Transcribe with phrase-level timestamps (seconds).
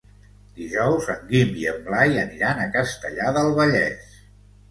[0.59, 4.17] Dijous en Guim i en Blai aniran a Castellar del Vallès.